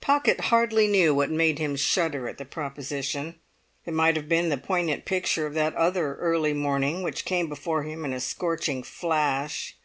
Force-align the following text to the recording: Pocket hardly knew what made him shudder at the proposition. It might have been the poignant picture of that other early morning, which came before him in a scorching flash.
Pocket 0.00 0.40
hardly 0.40 0.88
knew 0.88 1.14
what 1.14 1.30
made 1.30 1.60
him 1.60 1.76
shudder 1.76 2.28
at 2.28 2.36
the 2.36 2.44
proposition. 2.44 3.36
It 3.86 3.94
might 3.94 4.16
have 4.16 4.28
been 4.28 4.48
the 4.48 4.56
poignant 4.56 5.04
picture 5.04 5.46
of 5.46 5.54
that 5.54 5.76
other 5.76 6.16
early 6.16 6.52
morning, 6.52 7.04
which 7.04 7.24
came 7.24 7.48
before 7.48 7.84
him 7.84 8.04
in 8.04 8.12
a 8.12 8.18
scorching 8.18 8.82
flash. 8.82 9.76